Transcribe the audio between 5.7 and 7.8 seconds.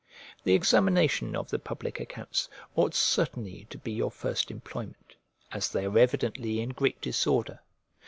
are evidently in great disorder.